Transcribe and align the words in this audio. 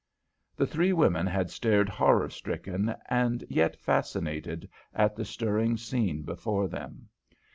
The 0.55 0.65
three 0.65 0.93
women 0.93 1.27
had 1.27 1.51
stared 1.51 1.87
horror 1.87 2.31
stricken 2.31 2.95
and 3.07 3.43
yet 3.51 3.75
fascinated 3.75 4.67
at 4.95 5.15
the 5.15 5.23
stirring 5.23 5.77
scene 5.77 6.23
before 6.23 6.67
them. 6.67 7.07